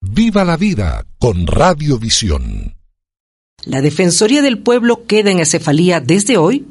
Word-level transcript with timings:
Viva 0.00 0.44
la 0.44 0.56
vida 0.56 1.04
con 1.18 1.46
Radiovisión. 1.46 2.76
La 3.64 3.80
Defensoría 3.80 4.42
del 4.42 4.58
Pueblo 4.58 5.04
queda 5.06 5.30
en 5.30 5.40
acefalía 5.40 6.00
desde 6.00 6.36
hoy 6.36 6.66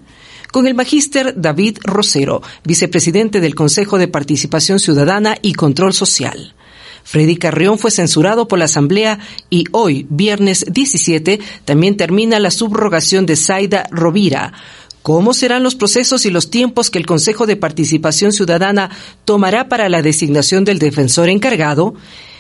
con 0.52 0.68
el 0.68 0.74
magíster 0.74 1.34
David 1.36 1.80
Rosero, 1.84 2.42
vicepresidente 2.64 3.42
del 3.42 3.56
Consejo 3.56 3.98
de 3.98 4.08
Participación 4.08 4.80
Ciudadana 4.80 5.38
y 5.42 5.54
Control 5.54 5.94
Social. 5.94 6.56
Freddy 7.04 7.36
Carrión 7.36 7.78
fue 7.78 7.92
censurado 7.92 8.48
por 8.48 8.58
la 8.58 8.66
Asamblea 8.66 9.20
y 9.50 9.66
hoy, 9.72 10.08
viernes 10.10 10.66
17, 10.72 11.40
también 11.66 11.98
termina 11.98 12.40
la 12.40 12.52
subrogación 12.52 13.26
de 13.26 13.36
Zaida 13.36 13.88
Rovira. 13.92 14.54
¿Cómo 15.02 15.34
serán 15.34 15.62
los 15.62 15.76
procesos 15.76 16.26
y 16.26 16.32
los 16.32 16.50
tiempos 16.50 16.90
que 16.90 16.98
el 16.98 17.06
Consejo 17.06 17.46
de 17.46 17.58
Participación 17.58 18.32
Ciudadana 18.32 18.90
tomará 19.24 19.70
para 19.70 19.88
la 19.90 20.02
designación 20.02 20.66
del 20.66 20.80
defensor 20.80 21.30
encargado? 21.30 21.94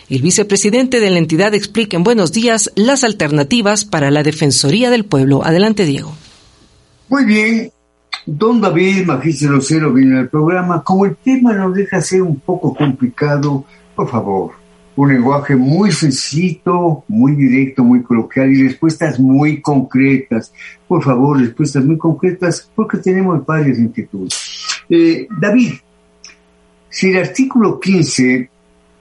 El 0.07 0.21
vicepresidente 0.21 0.99
de 0.99 1.09
la 1.09 1.17
entidad 1.17 1.55
explica 1.55 1.97
en 1.97 2.03
Buenos 2.03 2.31
Días 2.31 2.71
las 2.75 3.03
alternativas 3.03 3.85
para 3.85 4.11
la 4.11 4.21
Defensoría 4.21 4.91
del 4.91 5.03
Pueblo. 5.03 5.43
Adelante, 5.43 5.83
Diego. 5.83 6.13
Muy 7.09 7.25
bien. 7.25 7.71
Don 8.27 8.61
David 8.61 9.05
Magíster 9.07 9.49
Lucero 9.49 9.91
viene 9.91 10.19
al 10.19 10.29
programa. 10.29 10.83
Como 10.83 11.07
el 11.07 11.15
tema 11.15 11.53
nos 11.53 11.73
deja 11.73 12.01
ser 12.01 12.21
un 12.21 12.39
poco 12.39 12.75
complicado, 12.75 13.65
por 13.95 14.07
favor, 14.07 14.51
un 14.95 15.11
lenguaje 15.11 15.55
muy 15.55 15.91
sencillo, 15.91 17.03
muy 17.07 17.35
directo, 17.35 17.83
muy 17.83 18.03
coloquial 18.03 18.53
y 18.53 18.61
respuestas 18.67 19.19
muy 19.19 19.59
concretas. 19.59 20.53
Por 20.87 21.03
favor, 21.03 21.39
respuestas 21.39 21.83
muy 21.83 21.97
concretas 21.97 22.69
porque 22.75 22.99
tenemos 22.99 23.43
varias 23.43 23.79
inquietudes. 23.79 24.35
Eh, 24.87 25.27
David, 25.41 25.73
si 26.89 27.09
el 27.09 27.17
artículo 27.17 27.79
15 27.79 28.51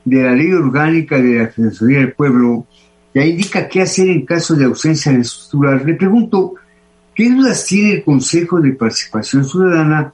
de 0.04 0.22
la 0.22 0.32
Ley 0.32 0.52
Orgánica 0.52 1.16
de 1.16 1.36
la 1.36 1.42
Defensoría 1.44 2.00
del 2.00 2.12
Pueblo 2.12 2.66
ya 3.14 3.24
indica 3.24 3.68
qué 3.68 3.82
hacer 3.82 4.08
en 4.08 4.26
caso 4.26 4.54
de 4.54 4.64
ausencia 4.64 5.12
de 5.12 5.20
estructura. 5.20 5.76
Le 5.76 5.94
pregunto, 5.94 6.54
¿qué 7.14 7.30
dudas 7.30 7.64
tiene 7.64 7.92
el 7.94 8.04
Consejo 8.04 8.60
de 8.60 8.72
Participación 8.72 9.44
Ciudadana 9.44 10.12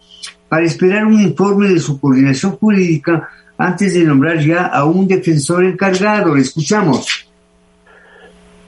para 0.49 0.65
esperar 0.65 1.07
un 1.07 1.21
informe 1.21 1.69
de 1.69 1.79
su 1.79 1.99
coordinación 1.99 2.57
jurídica 2.57 3.29
antes 3.57 3.95
de 3.95 4.05
nombrar 4.05 4.39
ya 4.39 4.67
a 4.67 4.85
un 4.85 5.09
defensor 5.09 5.65
encargado? 5.65 6.35
Le 6.35 6.43
escuchamos. 6.43 7.27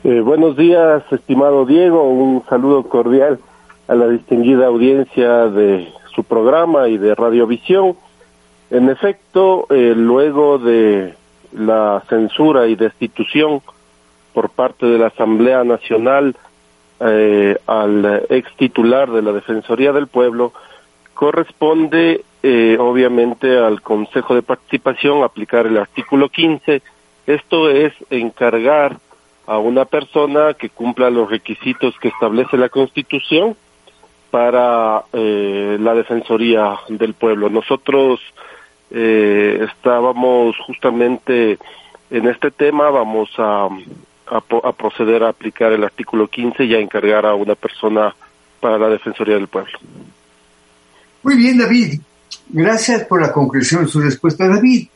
Eh, 0.05 0.20
buenos 0.20 0.56
días, 0.56 1.05
estimado 1.12 1.67
Diego. 1.67 2.11
Un 2.11 2.43
saludo 2.48 2.84
cordial 2.84 3.39
a 3.87 3.95
la 3.95 4.09
distinguida 4.09 4.67
audiencia 4.67 5.47
de 5.48 5.89
su 6.15 6.25
programa 6.25 6.89
y 6.89 6.97
de 6.97 7.15
Radiovisión. 7.15 7.97
En 8.73 8.89
efecto, 8.89 9.67
eh, 9.69 9.92
luego 9.95 10.56
de 10.56 11.15
la 11.53 12.03
censura 12.09 12.67
y 12.69 12.75
destitución 12.75 13.61
por 14.33 14.48
parte 14.48 14.87
de 14.87 14.97
la 14.97 15.09
Asamblea 15.09 15.62
Nacional 15.62 16.34
eh, 16.98 17.59
al 17.67 18.25
ex 18.31 18.50
titular 18.56 19.11
de 19.11 19.20
la 19.20 19.33
Defensoría 19.33 19.93
del 19.93 20.06
Pueblo, 20.06 20.55
corresponde 21.12 22.25
eh, 22.43 22.78
obviamente 22.81 23.59
al 23.59 23.83
Consejo 23.83 24.34
de 24.34 24.41
Participación 24.41 25.22
aplicar 25.22 25.66
el 25.66 25.77
artículo 25.77 26.31
15. 26.31 26.81
Esto 27.27 27.69
es 27.69 27.93
encargar 28.09 28.97
a 29.47 29.59
una 29.59 29.84
persona 29.84 30.54
que 30.54 30.71
cumpla 30.71 31.10
los 31.10 31.31
requisitos 31.31 31.94
que 32.00 32.09
establece 32.09 32.56
la 32.56 32.71
Constitución 32.71 33.54
para 34.31 35.04
la 35.12 35.94
Defensoría 35.94 36.78
del 36.89 37.12
Pueblo. 37.12 37.50
Nosotros 37.50 38.19
eh, 38.94 39.66
estábamos 39.70 40.56
justamente 40.66 41.58
en 42.10 42.28
este 42.28 42.50
tema, 42.50 42.91
vamos 42.91 43.30
a, 43.38 43.69
a, 44.26 44.72
proceder 44.72 45.22
a 45.22 45.30
aplicar 45.30 45.72
el 45.72 45.82
artículo 45.82 46.28
15 46.28 46.64
y 46.64 46.75
a 46.75 46.78
encargar 46.78 47.25
a 47.25 47.34
una 47.34 47.54
persona 47.54 48.14
para 48.60 48.78
la 48.78 48.91
Defensoría 48.91 49.36
del 49.36 49.48
Pueblo. 49.48 49.78
Muy 51.22 51.36
bien, 51.36 51.56
David. 51.58 52.00
Gracias 52.50 53.04
por 53.04 53.22
la 53.22 53.32
concreción 53.32 53.84
de 53.84 53.91
su 53.91 54.00
respuesta, 54.00 54.47
David. 54.47 54.88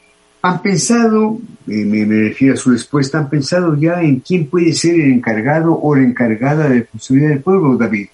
¿Han 0.42 0.60
pensado, 0.60 1.38
eh, 1.66 1.84
me, 1.84 2.04
me, 2.04 2.28
refiero 2.28 2.54
a 2.54 2.58
su 2.58 2.70
respuesta, 2.70 3.18
han 3.18 3.30
pensado 3.30 3.74
ya 3.76 4.02
en 4.02 4.20
quién 4.20 4.46
puede 4.46 4.72
ser 4.74 4.94
el 4.94 5.12
encargado 5.12 5.72
o 5.72 5.96
la 5.96 6.02
encargada 6.02 6.64
de 6.64 6.68
la 6.68 6.74
Defensoría 6.76 7.28
del 7.30 7.40
Pueblo, 7.40 7.76
David? 7.76 8.08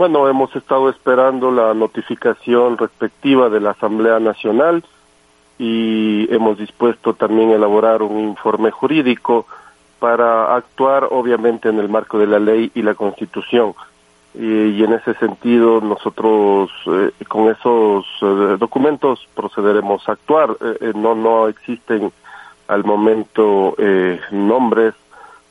Bueno, 0.00 0.26
hemos 0.30 0.56
estado 0.56 0.88
esperando 0.88 1.50
la 1.50 1.74
notificación 1.74 2.78
respectiva 2.78 3.50
de 3.50 3.60
la 3.60 3.72
Asamblea 3.72 4.18
Nacional 4.18 4.82
y 5.58 6.26
hemos 6.34 6.56
dispuesto 6.56 7.12
también 7.12 7.50
a 7.50 7.56
elaborar 7.56 8.02
un 8.02 8.18
informe 8.18 8.70
jurídico 8.70 9.44
para 9.98 10.56
actuar 10.56 11.06
obviamente 11.10 11.68
en 11.68 11.78
el 11.78 11.90
marco 11.90 12.18
de 12.18 12.26
la 12.28 12.38
ley 12.38 12.72
y 12.74 12.80
la 12.80 12.94
Constitución. 12.94 13.74
Y, 14.32 14.82
en 14.82 14.94
ese 14.94 15.12
sentido 15.16 15.82
nosotros 15.82 16.70
eh, 16.86 17.10
con 17.28 17.50
esos 17.50 18.06
eh, 18.22 18.56
documentos 18.58 19.28
procederemos 19.34 20.08
a 20.08 20.12
actuar. 20.12 20.56
Eh, 20.80 20.92
no, 20.94 21.14
no 21.14 21.46
existen 21.46 22.10
al 22.68 22.84
momento 22.84 23.76
nombres. 24.30 24.94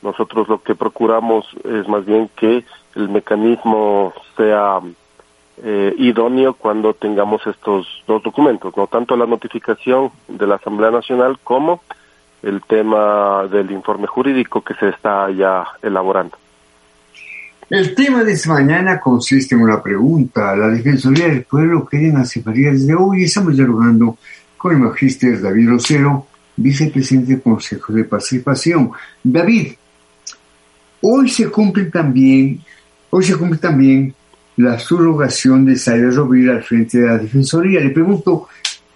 Nosotros 0.02 0.48
lo 0.48 0.60
que 0.60 0.74
procuramos 0.74 1.46
es 1.62 1.86
más 1.86 2.04
bien 2.04 2.28
que 2.34 2.64
el 2.94 3.08
mecanismo 3.08 4.12
sea 4.36 4.80
eh, 5.62 5.94
idóneo 5.98 6.54
cuando 6.54 6.94
tengamos 6.94 7.46
estos 7.46 7.86
dos 8.06 8.22
documentos, 8.22 8.76
no 8.76 8.86
tanto 8.86 9.16
la 9.16 9.26
notificación 9.26 10.10
de 10.28 10.46
la 10.46 10.56
Asamblea 10.56 10.90
Nacional 10.90 11.38
como 11.44 11.82
el 12.42 12.62
tema 12.62 13.46
del 13.50 13.70
informe 13.70 14.06
jurídico 14.06 14.62
que 14.62 14.74
se 14.74 14.88
está 14.88 15.30
ya 15.30 15.66
elaborando. 15.82 16.36
El 17.68 17.94
tema 17.94 18.24
de 18.24 18.32
esta 18.32 18.54
mañana 18.54 18.98
consiste 18.98 19.54
en 19.54 19.60
una 19.62 19.80
pregunta. 19.80 20.56
La 20.56 20.68
Defensoría 20.68 21.28
del 21.28 21.44
Pueblo 21.44 21.84
quieren 21.84 22.16
hacer 22.16 22.42
desde 22.42 22.94
hoy 22.94 23.24
estamos 23.24 23.54
dialogando 23.56 24.16
con 24.56 24.72
el 24.72 24.78
magíster 24.78 25.40
David 25.40 25.68
Rosero, 25.68 26.26
vicepresidente 26.56 27.32
del 27.32 27.42
Consejo 27.42 27.92
de 27.92 28.04
Participación. 28.04 28.90
David, 29.22 29.74
hoy 31.02 31.28
se 31.28 31.48
cumplen 31.48 31.90
también 31.90 32.60
Hoy 33.12 33.24
se 33.24 33.36
cumple 33.36 33.58
también 33.58 34.14
la 34.56 34.78
subrogación 34.78 35.64
de 35.64 35.76
Zaira 35.76 36.10
Rovira 36.10 36.52
al 36.52 36.62
frente 36.62 36.98
de 36.98 37.08
la 37.08 37.18
Defensoría. 37.18 37.80
Le 37.80 37.90
pregunto, 37.90 38.46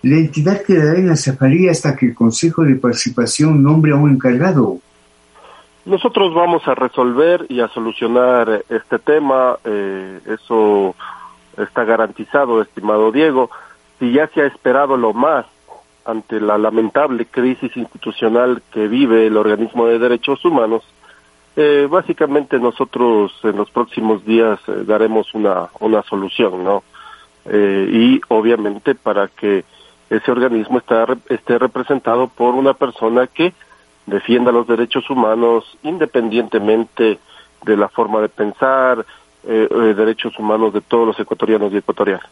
¿la 0.02 0.16
entidad 0.16 0.62
quedará 0.62 0.98
en 0.98 1.08
la 1.08 1.16
zafaría 1.16 1.72
hasta 1.72 1.96
que 1.96 2.06
el 2.06 2.14
Consejo 2.14 2.62
de 2.62 2.76
Participación 2.76 3.62
nombre 3.62 3.92
a 3.92 3.96
un 3.96 4.10
encargado? 4.10 4.78
Nosotros 5.84 6.32
vamos 6.32 6.66
a 6.68 6.74
resolver 6.74 7.44
y 7.48 7.60
a 7.60 7.68
solucionar 7.68 8.64
este 8.68 8.98
tema. 9.00 9.58
Eh, 9.64 10.20
eso 10.26 10.94
está 11.58 11.84
garantizado, 11.84 12.62
estimado 12.62 13.10
Diego. 13.10 13.50
Si 13.98 14.12
ya 14.12 14.28
se 14.28 14.42
ha 14.42 14.46
esperado 14.46 14.96
lo 14.96 15.12
más 15.12 15.44
ante 16.04 16.40
la 16.40 16.56
lamentable 16.56 17.26
crisis 17.26 17.76
institucional 17.76 18.62
que 18.72 18.86
vive 18.86 19.26
el 19.26 19.36
organismo 19.36 19.86
de 19.86 19.98
derechos 19.98 20.44
humanos, 20.44 20.84
eh, 21.56 21.86
básicamente 21.88 22.58
nosotros 22.58 23.32
en 23.44 23.56
los 23.56 23.70
próximos 23.70 24.24
días 24.24 24.58
eh, 24.66 24.82
daremos 24.84 25.32
una, 25.34 25.68
una 25.80 26.02
solución, 26.02 26.64
¿no? 26.64 26.82
Eh, 27.44 27.88
y 27.92 28.20
obviamente 28.28 28.94
para 28.94 29.28
que 29.28 29.64
ese 30.10 30.30
organismo 30.30 30.78
está, 30.78 31.06
esté 31.28 31.58
representado 31.58 32.28
por 32.28 32.54
una 32.54 32.74
persona 32.74 33.26
que 33.26 33.52
defienda 34.06 34.50
los 34.50 34.66
derechos 34.66 35.08
humanos 35.08 35.64
independientemente 35.82 37.18
de 37.64 37.76
la 37.76 37.88
forma 37.88 38.20
de 38.20 38.28
pensar, 38.28 39.06
eh, 39.46 39.68
derechos 39.96 40.38
humanos 40.38 40.74
de 40.74 40.80
todos 40.80 41.06
los 41.06 41.20
ecuatorianos 41.20 41.72
y 41.72 41.76
ecuatorianas. 41.76 42.26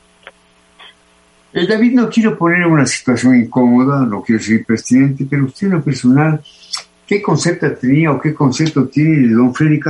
David, 1.53 1.93
no 1.93 2.09
quiero 2.09 2.37
poner 2.37 2.67
una 2.67 2.87
situación 2.87 3.37
incómoda, 3.37 4.07
no 4.07 4.23
quiero 4.23 4.43
ser 4.43 4.65
presidente, 4.65 5.27
pero 5.29 5.45
usted 5.45 5.67
en 5.67 5.75
lo 5.75 5.83
personal 5.83 6.41
¿Qué 7.07 7.21
concepto 7.21 7.67
tenía 7.75 8.11
o 8.13 8.21
qué 8.21 8.35
concepto 8.35 8.87
tiene 8.87 9.29
de 9.29 9.35
don 9.35 9.55
Freddy? 9.55 9.81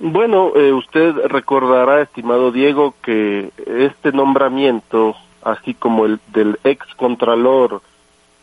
Bueno, 0.00 0.52
eh, 0.54 0.72
usted 0.72 1.14
recordará, 1.28 2.02
estimado 2.02 2.52
Diego, 2.52 2.94
que 3.02 3.50
este 3.66 4.12
nombramiento, 4.12 5.14
así 5.42 5.74
como 5.74 6.04
el 6.04 6.20
del 6.32 6.58
ex 6.64 6.86
contralor 6.96 7.80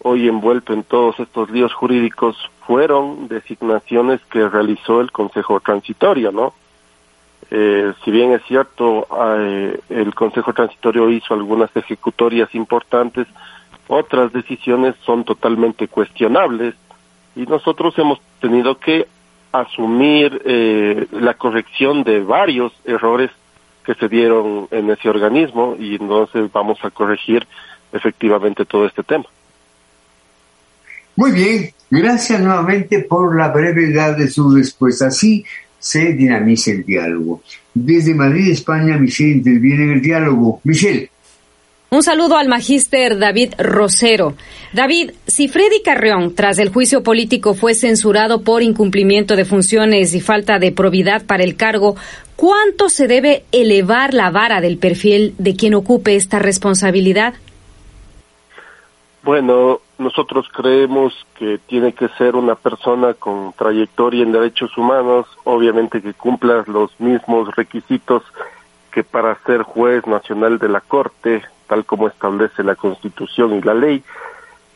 hoy 0.03 0.27
envuelto 0.27 0.73
en 0.73 0.83
todos 0.83 1.19
estos 1.19 1.49
líos 1.51 1.73
jurídicos 1.73 2.35
fueron 2.65 3.27
designaciones 3.27 4.21
que 4.31 4.47
realizó 4.47 5.01
el 5.01 5.11
Consejo 5.11 5.59
Transitorio, 5.59 6.31
¿no? 6.31 6.53
Eh, 7.49 7.93
si 8.03 8.11
bien 8.11 8.31
es 8.31 8.41
cierto, 8.47 9.07
eh, 9.37 9.79
el 9.89 10.15
Consejo 10.15 10.53
Transitorio 10.53 11.09
hizo 11.09 11.33
algunas 11.33 11.69
ejecutorias 11.75 12.53
importantes, 12.55 13.27
otras 13.91 14.31
decisiones 14.31 14.95
son 15.05 15.25
totalmente 15.25 15.89
cuestionables 15.89 16.75
y 17.35 17.41
nosotros 17.41 17.93
hemos 17.97 18.21
tenido 18.39 18.79
que 18.79 19.05
asumir 19.51 20.41
eh, 20.45 21.07
la 21.11 21.33
corrección 21.33 22.03
de 22.03 22.21
varios 22.21 22.71
errores 22.85 23.31
que 23.85 23.93
se 23.95 24.07
dieron 24.07 24.69
en 24.71 24.89
ese 24.91 25.09
organismo 25.09 25.75
y 25.77 25.95
entonces 25.95 26.49
vamos 26.53 26.79
a 26.83 26.89
corregir 26.89 27.45
efectivamente 27.91 28.63
todo 28.63 28.85
este 28.85 29.03
tema. 29.03 29.25
Muy 31.17 31.33
bien, 31.33 31.71
gracias 31.89 32.39
nuevamente 32.39 33.03
por 33.03 33.37
la 33.37 33.49
brevedad 33.49 34.15
de 34.15 34.29
su 34.29 34.55
respuesta. 34.55 35.07
Así 35.07 35.43
se 35.77 36.13
dinamiza 36.13 36.71
el 36.71 36.85
diálogo. 36.85 37.41
Desde 37.73 38.15
Madrid, 38.15 38.51
España, 38.51 38.97
Michelle 38.97 39.31
interviene 39.31 39.83
en 39.83 39.91
el 39.91 40.01
diálogo. 40.01 40.61
Michelle. 40.63 41.09
Un 41.93 42.03
saludo 42.03 42.37
al 42.37 42.47
magíster 42.47 43.19
David 43.19 43.53
Rosero. 43.57 44.35
David, 44.71 45.11
si 45.27 45.49
Freddy 45.49 45.81
Carreón, 45.83 46.33
tras 46.35 46.57
el 46.57 46.69
juicio 46.69 47.03
político, 47.03 47.53
fue 47.53 47.73
censurado 47.73 48.43
por 48.43 48.63
incumplimiento 48.63 49.35
de 49.35 49.43
funciones 49.43 50.15
y 50.15 50.21
falta 50.21 50.57
de 50.57 50.71
probidad 50.71 51.25
para 51.25 51.43
el 51.43 51.57
cargo, 51.57 51.97
¿cuánto 52.37 52.87
se 52.87 53.09
debe 53.09 53.43
elevar 53.51 54.13
la 54.13 54.31
vara 54.31 54.61
del 54.61 54.77
perfil 54.77 55.35
de 55.37 55.57
quien 55.57 55.73
ocupe 55.73 56.15
esta 56.15 56.39
responsabilidad? 56.39 57.33
Bueno, 59.23 59.81
nosotros 59.97 60.47
creemos 60.49 61.13
que 61.37 61.59
tiene 61.67 61.91
que 61.91 62.07
ser 62.17 62.37
una 62.37 62.55
persona 62.55 63.15
con 63.15 63.51
trayectoria 63.51 64.23
en 64.23 64.31
derechos 64.31 64.77
humanos, 64.77 65.27
obviamente 65.43 66.01
que 66.01 66.13
cumpla 66.13 66.63
los 66.67 66.97
mismos 67.01 67.53
requisitos 67.53 68.23
que 68.93 69.03
para 69.03 69.37
ser 69.43 69.63
juez 69.63 70.07
nacional 70.07 70.57
de 70.57 70.69
la 70.69 70.79
Corte, 70.79 71.41
tal 71.71 71.85
como 71.85 72.09
establece 72.09 72.65
la 72.65 72.75
Constitución 72.75 73.53
y 73.53 73.61
la 73.61 73.73
ley, 73.73 74.03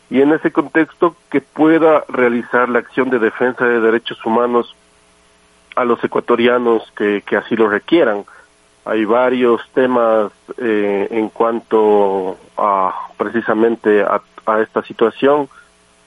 y 0.10 0.22
en 0.22 0.32
ese 0.32 0.54
contexto 0.54 1.14
que 1.30 1.42
pueda 1.42 2.06
realizar 2.08 2.70
la 2.70 2.80
acción 2.80 3.10
de 3.10 3.20
defensa 3.20 3.66
de 3.66 3.82
derechos 3.82 4.26
humanos 4.26 4.74
a 5.76 5.84
los 5.84 6.02
ecuatorianos 6.02 6.90
que, 6.96 7.22
que 7.26 7.36
así 7.36 7.58
lo 7.58 7.68
requieran. 7.68 8.24
Hay 8.86 9.04
varios 9.04 9.60
temas 9.74 10.32
eh, 10.58 11.10
en 11.12 11.28
cuanto 11.28 12.38
a 12.58 12.96
precisamente 13.18 14.02
a 14.02 14.62
esta 14.62 14.82
situación, 14.84 15.50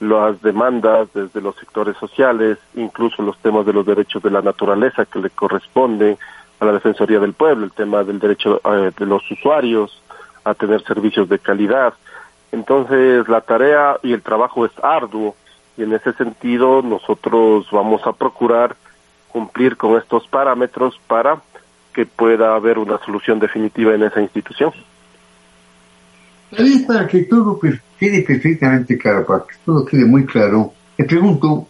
las 0.00 0.40
demandas 0.40 1.12
desde 1.12 1.42
los 1.42 1.54
sectores 1.56 1.98
sociales, 1.98 2.56
incluso 2.76 3.22
los 3.22 3.36
temas 3.40 3.66
de 3.66 3.74
los 3.74 3.84
derechos 3.84 4.22
de 4.22 4.30
la 4.30 4.40
naturaleza 4.40 5.04
que 5.04 5.18
le 5.18 5.28
corresponden 5.28 6.16
a 6.60 6.64
la 6.64 6.72
Defensoría 6.72 7.20
del 7.20 7.34
Pueblo, 7.34 7.66
el 7.66 7.72
tema 7.72 8.04
del 8.04 8.18
derecho 8.18 8.62
eh, 8.64 8.90
de 8.98 9.04
los 9.04 9.30
usuarios 9.30 10.02
a 10.48 10.54
tener 10.54 10.82
servicios 10.84 11.28
de 11.28 11.38
calidad. 11.38 11.94
Entonces, 12.52 13.28
la 13.28 13.40
tarea 13.40 13.96
y 14.02 14.12
el 14.12 14.22
trabajo 14.22 14.64
es 14.64 14.72
arduo 14.82 15.34
y 15.76 15.82
en 15.82 15.92
ese 15.92 16.12
sentido 16.14 16.82
nosotros 16.82 17.66
vamos 17.70 18.00
a 18.06 18.12
procurar 18.12 18.76
cumplir 19.28 19.76
con 19.76 19.98
estos 19.98 20.26
parámetros 20.26 20.98
para 21.06 21.40
que 21.92 22.06
pueda 22.06 22.54
haber 22.54 22.78
una 22.78 22.98
solución 23.04 23.38
definitiva 23.38 23.94
en 23.94 24.02
esa 24.02 24.20
institución. 24.20 24.72
Para 26.86 27.06
que 27.06 27.24
todo 27.24 27.60
quede 27.60 28.22
perfectamente 28.22 28.96
claro, 28.96 29.26
para 29.26 29.40
que 29.40 29.56
todo 29.64 29.84
quede 29.84 30.06
muy 30.06 30.24
claro, 30.24 30.72
le 30.96 31.04
pregunto, 31.04 31.68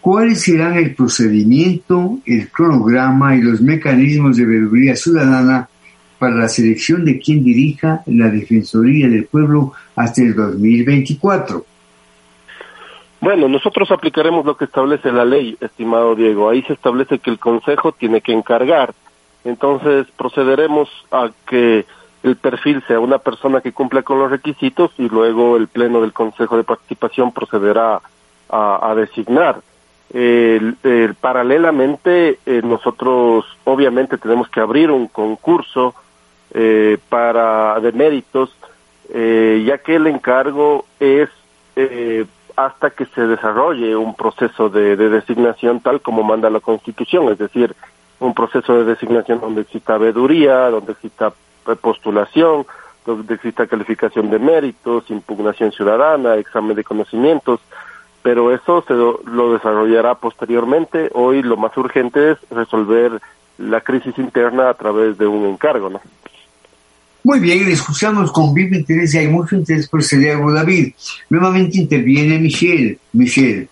¿cuáles 0.00 0.40
serán 0.42 0.74
el 0.76 0.94
procedimiento, 0.94 2.18
el 2.24 2.50
cronograma 2.50 3.36
y 3.36 3.42
los 3.42 3.60
mecanismos 3.60 4.36
de 4.36 4.46
veeduría 4.46 4.96
ciudadana 4.96 5.68
para 6.18 6.34
la 6.34 6.48
selección 6.48 7.04
de 7.04 7.18
quien 7.18 7.44
dirija 7.44 8.02
la 8.06 8.28
Defensoría 8.28 9.08
del 9.08 9.26
Pueblo 9.26 9.72
hasta 9.96 10.22
el 10.22 10.34
2024? 10.34 11.64
Bueno, 13.20 13.48
nosotros 13.48 13.90
aplicaremos 13.90 14.44
lo 14.44 14.56
que 14.56 14.66
establece 14.66 15.10
la 15.10 15.24
ley, 15.24 15.56
estimado 15.60 16.14
Diego. 16.14 16.48
Ahí 16.48 16.62
se 16.62 16.74
establece 16.74 17.18
que 17.18 17.30
el 17.30 17.38
Consejo 17.38 17.92
tiene 17.92 18.20
que 18.20 18.32
encargar. 18.32 18.94
Entonces 19.44 20.06
procederemos 20.16 20.88
a 21.10 21.30
que 21.48 21.84
el 22.22 22.36
perfil 22.36 22.82
sea 22.86 23.00
una 23.00 23.18
persona 23.18 23.60
que 23.60 23.72
cumpla 23.72 24.02
con 24.02 24.18
los 24.18 24.30
requisitos 24.30 24.90
y 24.98 25.08
luego 25.08 25.56
el 25.56 25.68
Pleno 25.68 26.00
del 26.00 26.12
Consejo 26.12 26.56
de 26.56 26.64
Participación 26.64 27.32
procederá 27.32 28.00
a, 28.50 28.94
designar. 28.96 29.60
paralelamente, 31.20 32.38
eh, 32.46 32.62
nosotros 32.64 33.44
obviamente 33.64 34.16
tenemos 34.16 34.48
que 34.48 34.60
abrir 34.60 34.90
un 34.90 35.08
concurso 35.08 35.94
eh, 36.60 36.98
para 37.08 37.78
de 37.78 37.92
méritos, 37.92 38.50
eh, 39.14 39.62
ya 39.64 39.78
que 39.78 39.94
el 39.94 40.08
encargo 40.08 40.84
es 40.98 41.28
hasta 42.56 42.90
que 42.90 43.06
se 43.06 43.20
desarrolle 43.20 43.94
un 43.94 44.16
proceso 44.16 44.68
de, 44.68 44.96
de 44.96 45.10
designación 45.10 45.78
tal 45.78 46.00
como 46.00 46.24
manda 46.24 46.50
la 46.50 46.58
Constitución, 46.58 47.28
es 47.28 47.38
decir, 47.38 47.72
un 48.18 48.34
proceso 48.34 48.74
de 48.74 48.84
designación 48.84 49.40
donde 49.40 49.60
exista 49.60 49.96
veeduría, 49.96 50.68
donde 50.70 50.92
exista 50.92 51.32
postulación, 51.80 52.66
donde 53.06 53.34
exista 53.34 53.66
calificación 53.66 54.30
de 54.30 54.38
méritos, 54.38 55.10
impugnación 55.10 55.72
ciudadana, 55.72 56.36
examen 56.36 56.76
de 56.76 56.84
conocimientos, 56.84 57.60
pero 58.22 58.52
eso 58.52 58.84
se 58.86 58.94
lo, 58.94 59.52
desarrollará 59.52 60.14
posteriormente. 60.16 61.10
Hoy 61.14 61.42
lo 61.42 61.56
más 61.56 61.76
urgente 61.76 62.32
es 62.32 62.38
resolver 62.50 63.20
la 63.58 63.80
crisis 63.80 64.18
interna 64.18 64.68
a 64.68 64.74
través 64.74 65.18
de 65.18 65.26
un 65.26 65.46
encargo, 65.46 65.88
¿no? 65.88 66.00
Muy 67.24 67.40
bien, 67.40 67.68
escuchamos 67.68 68.32
con 68.32 68.54
vivo 68.54 68.76
interés 68.76 69.14
y 69.14 69.18
hay 69.18 69.28
mucho 69.28 69.56
interés 69.56 69.88
por 69.88 70.00
ese 70.00 70.18
diálogo, 70.18 70.52
David. 70.52 70.92
Nuevamente 71.28 71.78
interviene 71.78 72.38
Michelle. 72.38 72.98
Michelle. 73.12 73.68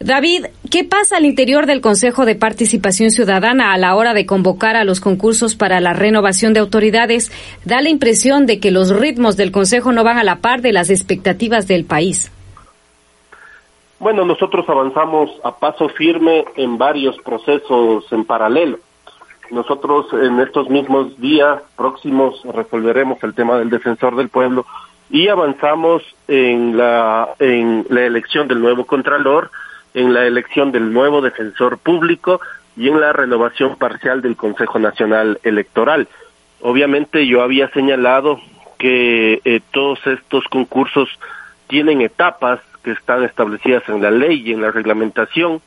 David, 0.00 0.46
¿qué 0.70 0.84
pasa 0.84 1.16
al 1.16 1.24
interior 1.24 1.66
del 1.66 1.80
Consejo 1.80 2.24
de 2.24 2.36
Participación 2.36 3.10
Ciudadana 3.10 3.72
a 3.72 3.78
la 3.78 3.96
hora 3.96 4.14
de 4.14 4.26
convocar 4.26 4.76
a 4.76 4.84
los 4.84 5.00
concursos 5.00 5.56
para 5.56 5.80
la 5.80 5.92
renovación 5.92 6.52
de 6.52 6.60
autoridades? 6.60 7.32
Da 7.64 7.80
la 7.80 7.88
impresión 7.88 8.46
de 8.46 8.60
que 8.60 8.70
los 8.70 8.90
ritmos 8.90 9.36
del 9.36 9.50
Consejo 9.50 9.90
no 9.90 10.04
van 10.04 10.18
a 10.18 10.24
la 10.24 10.36
par 10.36 10.60
de 10.60 10.72
las 10.72 10.90
expectativas 10.90 11.66
del 11.66 11.84
país. 11.84 12.30
Bueno, 13.98 14.24
nosotros 14.24 14.64
avanzamos 14.68 15.30
a 15.42 15.58
paso 15.58 15.88
firme 15.88 16.44
en 16.54 16.78
varios 16.78 17.16
procesos 17.18 18.04
en 18.12 18.24
paralelo. 18.24 18.78
Nosotros 19.50 20.06
en 20.12 20.40
estos 20.40 20.68
mismos 20.68 21.18
días 21.20 21.62
próximos 21.76 22.42
resolveremos 22.44 23.22
el 23.22 23.34
tema 23.34 23.58
del 23.58 23.70
defensor 23.70 24.16
del 24.16 24.28
pueblo 24.28 24.66
y 25.10 25.28
avanzamos 25.28 26.02
en 26.26 26.76
la 26.76 27.30
en 27.38 27.86
la 27.88 28.02
elección 28.02 28.46
del 28.46 28.60
nuevo 28.60 28.84
contralor 28.84 29.50
en 29.94 30.12
la 30.14 30.26
elección 30.26 30.72
del 30.72 30.92
nuevo 30.92 31.20
defensor 31.20 31.78
público 31.78 32.40
y 32.76 32.88
en 32.88 33.00
la 33.00 33.12
renovación 33.12 33.76
parcial 33.76 34.22
del 34.22 34.36
Consejo 34.36 34.78
Nacional 34.78 35.40
Electoral. 35.42 36.08
Obviamente 36.60 37.26
yo 37.26 37.42
había 37.42 37.68
señalado 37.70 38.40
que 38.78 39.40
eh, 39.44 39.60
todos 39.72 39.98
estos 40.06 40.44
concursos 40.44 41.08
tienen 41.66 42.00
etapas 42.00 42.60
que 42.82 42.92
están 42.92 43.24
establecidas 43.24 43.82
en 43.88 44.02
la 44.02 44.10
ley 44.10 44.42
y 44.44 44.52
en 44.52 44.62
la 44.62 44.70
reglamentación. 44.70 45.60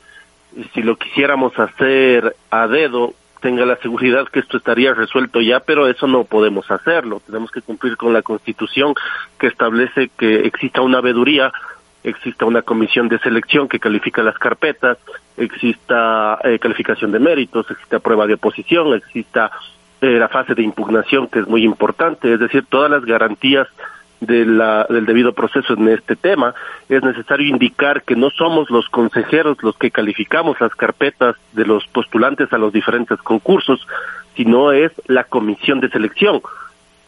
Si 0.72 0.82
lo 0.82 0.96
quisiéramos 0.96 1.58
hacer 1.58 2.34
a 2.50 2.66
dedo, 2.66 3.14
tenga 3.42 3.66
la 3.66 3.76
seguridad 3.76 4.28
que 4.28 4.40
esto 4.40 4.56
estaría 4.56 4.94
resuelto 4.94 5.42
ya, 5.42 5.60
pero 5.60 5.86
eso 5.88 6.06
no 6.06 6.24
podemos 6.24 6.70
hacerlo. 6.70 7.20
Tenemos 7.26 7.50
que 7.50 7.60
cumplir 7.60 7.98
con 7.98 8.14
la 8.14 8.22
Constitución 8.22 8.94
que 9.38 9.48
establece 9.48 10.10
que 10.16 10.46
exista 10.46 10.80
una 10.80 11.02
veeduría 11.02 11.52
exista 12.04 12.46
una 12.46 12.62
comisión 12.62 13.08
de 13.08 13.18
selección 13.20 13.68
que 13.68 13.78
califica 13.78 14.22
las 14.22 14.36
carpetas, 14.38 14.98
exista 15.36 16.38
eh, 16.42 16.58
calificación 16.58 17.12
de 17.12 17.20
méritos, 17.20 17.70
exista 17.70 18.00
prueba 18.00 18.26
de 18.26 18.34
oposición, 18.34 18.94
exista 18.94 19.52
eh, 20.00 20.18
la 20.18 20.28
fase 20.28 20.54
de 20.54 20.62
impugnación 20.62 21.28
que 21.28 21.40
es 21.40 21.46
muy 21.46 21.62
importante, 21.64 22.32
es 22.32 22.40
decir, 22.40 22.64
todas 22.68 22.90
las 22.90 23.04
garantías 23.04 23.68
de 24.22 24.46
la, 24.46 24.86
del 24.88 25.04
debido 25.04 25.32
proceso 25.32 25.74
en 25.74 25.88
este 25.88 26.14
tema, 26.14 26.54
es 26.88 27.02
necesario 27.02 27.48
indicar 27.48 28.04
que 28.04 28.14
no 28.14 28.30
somos 28.30 28.70
los 28.70 28.88
consejeros 28.88 29.58
los 29.62 29.76
que 29.76 29.90
calificamos 29.90 30.60
las 30.60 30.74
carpetas 30.74 31.36
de 31.52 31.66
los 31.66 31.86
postulantes 31.88 32.52
a 32.52 32.58
los 32.58 32.72
diferentes 32.72 33.20
concursos, 33.20 33.86
sino 34.36 34.70
es 34.70 34.92
la 35.06 35.24
comisión 35.24 35.80
de 35.80 35.88
selección, 35.88 36.40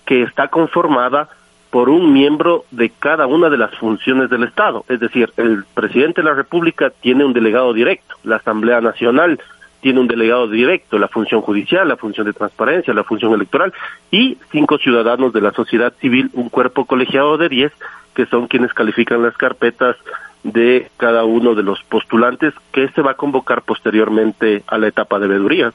que 0.04 0.22
está 0.22 0.48
conformada 0.48 1.28
por 1.70 1.88
un 1.88 2.12
miembro 2.12 2.64
de 2.70 2.90
cada 2.90 3.26
una 3.26 3.48
de 3.48 3.58
las 3.58 3.74
funciones 3.76 4.28
del 4.30 4.44
Estado. 4.44 4.84
Es 4.88 5.00
decir, 5.00 5.32
el 5.36 5.64
presidente 5.74 6.20
de 6.20 6.28
la 6.28 6.34
República 6.34 6.90
tiene 6.90 7.24
un 7.24 7.32
delegado 7.32 7.72
directo, 7.72 8.16
la 8.24 8.36
Asamblea 8.36 8.80
Nacional 8.80 9.40
tiene 9.84 10.00
un 10.00 10.06
delegado 10.06 10.48
directo, 10.48 10.98
la 10.98 11.08
función 11.08 11.42
judicial, 11.42 11.86
la 11.86 11.98
función 11.98 12.24
de 12.24 12.32
transparencia, 12.32 12.94
la 12.94 13.04
función 13.04 13.34
electoral, 13.34 13.70
y 14.10 14.38
cinco 14.50 14.78
ciudadanos 14.78 15.34
de 15.34 15.42
la 15.42 15.52
sociedad 15.52 15.92
civil, 16.00 16.30
un 16.32 16.48
cuerpo 16.48 16.86
colegiado 16.86 17.36
de 17.36 17.50
diez, 17.50 17.70
que 18.14 18.24
son 18.24 18.48
quienes 18.48 18.72
califican 18.72 19.22
las 19.22 19.36
carpetas 19.36 19.94
de 20.42 20.90
cada 20.96 21.26
uno 21.26 21.54
de 21.54 21.64
los 21.64 21.82
postulantes 21.82 22.54
que 22.72 22.88
se 22.92 23.02
va 23.02 23.10
a 23.10 23.16
convocar 23.16 23.60
posteriormente 23.60 24.62
a 24.68 24.78
la 24.78 24.88
etapa 24.88 25.18
de 25.18 25.28
veeduría 25.28 25.70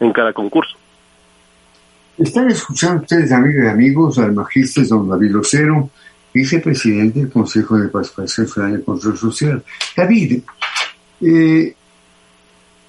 en 0.00 0.12
cada 0.12 0.32
concurso. 0.32 0.76
Están 2.18 2.50
escuchando 2.50 3.02
ustedes, 3.02 3.30
amigas 3.30 3.66
y 3.66 3.68
amigos, 3.68 4.18
al 4.18 4.32
magíster 4.32 4.88
don 4.88 5.08
David 5.08 5.30
Lucero, 5.30 5.88
vicepresidente 6.34 7.20
del 7.20 7.30
Consejo 7.30 7.78
de 7.78 7.86
Participación 7.86 8.48
Ciudadana 8.48 8.80
y 8.80 8.82
Control 8.82 9.16
Social. 9.16 9.62
David, 9.96 10.42
eh, 11.20 11.76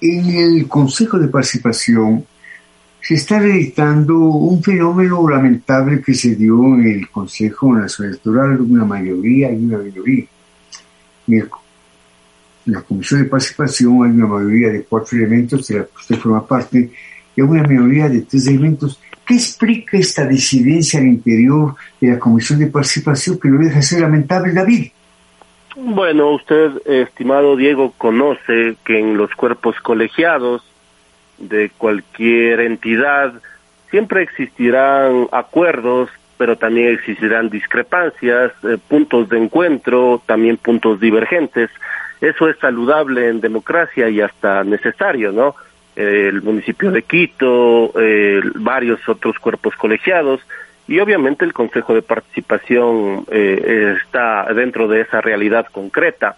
en 0.04 0.26
el 0.36 0.68
Consejo 0.68 1.18
de 1.18 1.28
Participación 1.28 2.26
se 3.00 3.14
está 3.14 3.38
reeditando 3.38 4.18
un 4.18 4.62
fenómeno 4.62 5.26
lamentable 5.28 6.02
que 6.02 6.14
se 6.14 6.36
dio 6.36 6.74
en 6.74 6.86
el 6.86 7.10
Consejo 7.10 7.74
Nacional 7.74 8.12
Electoral, 8.12 8.60
una 8.60 8.84
mayoría 8.84 9.50
y 9.50 9.56
una 9.56 9.78
minoría. 9.78 10.26
En 11.26 11.48
la 12.66 12.82
Comisión 12.82 13.22
de 13.22 13.28
Participación 13.28 14.04
hay 14.04 14.10
una 14.10 14.26
mayoría 14.26 14.68
de 14.68 14.84
cuatro 14.84 15.16
elementos 15.16 15.66
de 15.68 15.78
la 15.78 15.84
que 15.84 15.96
usted 15.96 16.16
forma 16.16 16.46
parte 16.46 16.90
y 17.34 17.40
una 17.40 17.62
minoría 17.62 18.08
de 18.08 18.22
tres 18.22 18.46
elementos. 18.46 19.00
¿Qué 19.26 19.34
explica 19.34 19.96
esta 19.96 20.26
disidencia 20.26 21.00
al 21.00 21.06
interior 21.06 21.76
de 21.98 22.08
la 22.08 22.18
Comisión 22.18 22.58
de 22.58 22.66
Participación 22.66 23.38
que 23.38 23.48
lo 23.48 23.58
deja 23.58 23.80
ser 23.80 24.02
lamentable, 24.02 24.52
David? 24.52 24.88
Bueno, 25.76 26.30
usted, 26.30 26.86
estimado 26.86 27.56
Diego, 27.56 27.92
conoce 27.98 28.76
que 28.84 28.98
en 28.98 29.16
los 29.16 29.34
cuerpos 29.34 29.74
colegiados 29.80 30.62
de 31.38 31.70
cualquier 31.76 32.60
entidad 32.60 33.32
siempre 33.90 34.22
existirán 34.22 35.26
acuerdos, 35.32 36.10
pero 36.38 36.56
también 36.56 36.94
existirán 36.94 37.50
discrepancias, 37.50 38.52
eh, 38.62 38.78
puntos 38.88 39.28
de 39.28 39.38
encuentro, 39.38 40.22
también 40.26 40.58
puntos 40.58 41.00
divergentes. 41.00 41.70
Eso 42.20 42.48
es 42.48 42.56
saludable 42.58 43.28
en 43.28 43.40
democracia 43.40 44.08
y 44.08 44.20
hasta 44.20 44.62
necesario, 44.62 45.32
¿no? 45.32 45.54
el 45.96 46.42
municipio 46.42 46.90
de 46.90 47.02
Quito, 47.02 47.92
varios 48.56 49.08
otros 49.08 49.38
cuerpos 49.38 49.76
colegiados 49.76 50.40
y 50.86 51.00
obviamente 51.00 51.44
el 51.44 51.52
Consejo 51.52 51.94
de 51.94 52.02
Participación 52.02 53.24
eh, 53.30 53.96
está 54.04 54.52
dentro 54.52 54.88
de 54.88 55.02
esa 55.02 55.20
realidad 55.20 55.66
concreta. 55.66 56.36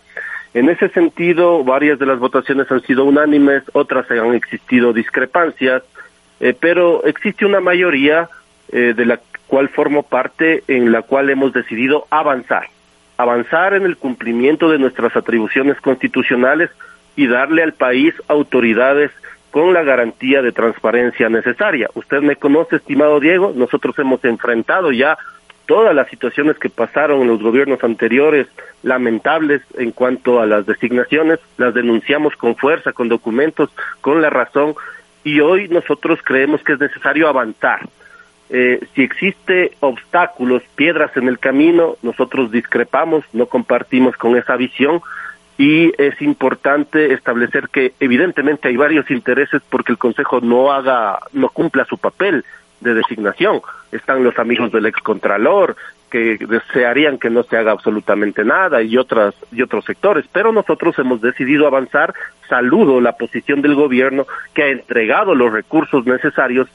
En 0.54 0.68
ese 0.68 0.88
sentido, 0.90 1.64
varias 1.64 1.98
de 1.98 2.06
las 2.06 2.18
votaciones 2.18 2.70
han 2.70 2.80
sido 2.82 3.04
unánimes, 3.04 3.62
otras 3.72 4.10
han 4.10 4.34
existido 4.34 4.92
discrepancias, 4.92 5.82
eh, 6.40 6.54
pero 6.58 7.04
existe 7.04 7.44
una 7.44 7.60
mayoría 7.60 8.28
eh, 8.72 8.94
de 8.96 9.04
la 9.04 9.20
cual 9.48 9.68
formo 9.68 10.02
parte 10.02 10.64
en 10.68 10.92
la 10.92 11.02
cual 11.02 11.28
hemos 11.30 11.52
decidido 11.52 12.06
avanzar, 12.10 12.68
avanzar 13.16 13.74
en 13.74 13.84
el 13.84 13.96
cumplimiento 13.96 14.70
de 14.70 14.78
nuestras 14.78 15.14
atribuciones 15.16 15.80
constitucionales 15.80 16.70
y 17.16 17.26
darle 17.26 17.62
al 17.62 17.72
país 17.72 18.14
autoridades 18.28 19.10
con 19.56 19.72
la 19.72 19.82
garantía 19.82 20.42
de 20.42 20.52
transparencia 20.52 21.30
necesaria. 21.30 21.88
Usted 21.94 22.20
me 22.20 22.36
conoce, 22.36 22.76
estimado 22.76 23.20
Diego, 23.20 23.54
nosotros 23.56 23.98
hemos 23.98 24.22
enfrentado 24.22 24.92
ya 24.92 25.16
todas 25.64 25.94
las 25.94 26.10
situaciones 26.10 26.58
que 26.58 26.68
pasaron 26.68 27.22
en 27.22 27.28
los 27.28 27.42
gobiernos 27.42 27.82
anteriores, 27.82 28.48
lamentables 28.82 29.62
en 29.78 29.92
cuanto 29.92 30.42
a 30.42 30.46
las 30.46 30.66
designaciones, 30.66 31.38
las 31.56 31.72
denunciamos 31.72 32.36
con 32.36 32.54
fuerza, 32.54 32.92
con 32.92 33.08
documentos, 33.08 33.70
con 34.02 34.20
la 34.20 34.28
razón, 34.28 34.74
y 35.24 35.40
hoy 35.40 35.68
nosotros 35.68 36.18
creemos 36.22 36.62
que 36.62 36.74
es 36.74 36.78
necesario 36.78 37.26
avanzar. 37.26 37.80
Eh, 38.50 38.80
si 38.94 39.04
existe 39.04 39.72
obstáculos, 39.80 40.64
piedras 40.74 41.16
en 41.16 41.28
el 41.28 41.38
camino, 41.38 41.96
nosotros 42.02 42.50
discrepamos, 42.50 43.24
no 43.32 43.46
compartimos 43.46 44.18
con 44.18 44.36
esa 44.36 44.54
visión, 44.56 45.00
y 45.58 45.92
es 46.00 46.20
importante 46.20 47.14
establecer 47.14 47.68
que 47.68 47.94
evidentemente 48.00 48.68
hay 48.68 48.76
varios 48.76 49.10
intereses 49.10 49.62
porque 49.70 49.92
el 49.92 49.98
Consejo 49.98 50.40
no 50.40 50.72
haga, 50.72 51.18
no 51.32 51.48
cumpla 51.48 51.84
su 51.86 51.96
papel 51.96 52.44
de 52.80 52.94
designación. 52.94 53.62
Están 53.90 54.22
los 54.22 54.38
amigos 54.38 54.70
del 54.70 54.86
excontralor 54.86 55.76
que 56.10 56.38
desearían 56.38 57.18
que 57.18 57.30
no 57.30 57.42
se 57.42 57.56
haga 57.56 57.72
absolutamente 57.72 58.44
nada 58.44 58.82
y 58.82 58.96
otras 58.96 59.34
y 59.50 59.62
otros 59.62 59.84
sectores, 59.84 60.24
pero 60.30 60.52
nosotros 60.52 60.98
hemos 60.98 61.20
decidido 61.20 61.66
avanzar. 61.66 62.14
Saludo 62.48 63.00
la 63.00 63.12
posición 63.12 63.62
del 63.62 63.74
gobierno 63.74 64.26
que 64.54 64.62
ha 64.62 64.68
entregado 64.68 65.34
los 65.34 65.52
recursos 65.52 66.06
necesarios 66.06 66.68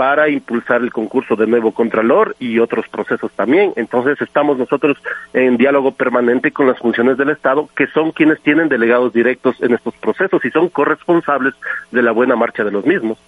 para 0.00 0.30
impulsar 0.30 0.80
el 0.80 0.90
concurso 0.90 1.36
de 1.36 1.46
nuevo 1.46 1.72
Contralor 1.72 2.34
y 2.38 2.58
otros 2.58 2.88
procesos 2.88 3.30
también. 3.36 3.74
Entonces 3.76 4.18
estamos 4.22 4.56
nosotros 4.56 4.96
en 5.34 5.58
diálogo 5.58 5.92
permanente 5.92 6.52
con 6.52 6.66
las 6.68 6.78
funciones 6.78 7.18
del 7.18 7.28
Estado, 7.28 7.68
que 7.76 7.86
son 7.88 8.10
quienes 8.12 8.40
tienen 8.40 8.70
delegados 8.70 9.12
directos 9.12 9.56
en 9.60 9.74
estos 9.74 9.92
procesos 9.96 10.42
y 10.42 10.50
son 10.52 10.70
corresponsables 10.70 11.52
de 11.90 12.00
la 12.00 12.12
buena 12.12 12.34
marcha 12.34 12.64
de 12.64 12.70
los 12.70 12.86
mismos. 12.86 13.18